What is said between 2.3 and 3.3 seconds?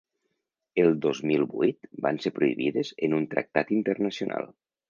prohibides en